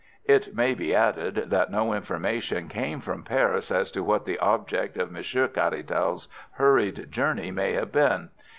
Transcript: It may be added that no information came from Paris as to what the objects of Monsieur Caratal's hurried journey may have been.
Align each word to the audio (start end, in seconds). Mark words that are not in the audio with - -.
It 0.25 0.55
may 0.55 0.73
be 0.73 0.95
added 0.95 1.51
that 1.51 1.69
no 1.69 1.93
information 1.93 2.67
came 2.67 3.01
from 3.01 3.21
Paris 3.21 3.69
as 3.71 3.91
to 3.91 4.03
what 4.03 4.25
the 4.25 4.39
objects 4.39 4.97
of 4.97 5.11
Monsieur 5.11 5.47
Caratal's 5.47 6.27
hurried 6.53 7.11
journey 7.11 7.51
may 7.51 7.73
have 7.73 7.91
been. 7.91 8.31